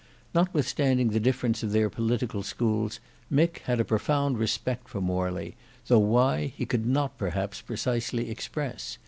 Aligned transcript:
Notwithstanding 0.33 1.09
the 1.09 1.19
difference 1.19 1.61
of 1.61 1.73
their 1.73 1.87
political 1.87 2.41
schools 2.41 2.99
Mick 3.31 3.59
had 3.65 3.79
a 3.79 3.85
profound 3.85 4.39
respect 4.39 4.89
for 4.89 4.99
Morley, 4.99 5.55
though 5.85 5.99
why 5.99 6.47
he 6.57 6.65
could 6.65 6.87
not 6.87 7.19
perhaps 7.19 7.61
precisely 7.61 8.31
express. 8.31 8.97